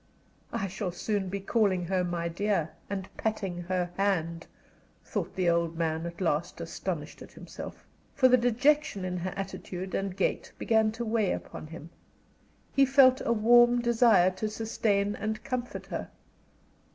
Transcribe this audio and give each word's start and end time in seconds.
"I 0.51 0.65
shall 0.65 0.91
soon 0.91 1.29
be 1.29 1.39
calling 1.39 1.85
her 1.85 2.03
'my 2.03 2.27
dear' 2.29 2.71
and 2.89 3.07
patting 3.17 3.61
her 3.61 3.91
hand," 3.97 4.47
thought 5.05 5.35
the 5.35 5.47
old 5.47 5.77
man, 5.77 6.07
at 6.07 6.19
last, 6.19 6.59
astonished 6.59 7.21
at 7.21 7.33
himself. 7.33 7.85
For 8.15 8.27
the 8.27 8.35
dejection 8.35 9.05
in 9.05 9.17
her 9.17 9.31
attitude 9.35 9.93
and 9.93 10.17
gait 10.17 10.53
began 10.57 10.91
to 10.93 11.05
weigh 11.05 11.33
upon 11.33 11.67
him; 11.67 11.91
he 12.73 12.83
felt 12.83 13.21
a 13.23 13.31
warm 13.31 13.79
desire 13.79 14.31
to 14.31 14.49
sustain 14.49 15.15
and 15.15 15.43
comfort 15.43 15.85
her. 15.85 16.09